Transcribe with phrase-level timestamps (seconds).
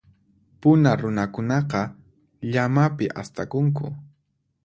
[0.61, 1.81] Puna runakunaqa,
[2.55, 3.87] llamapi astakunku.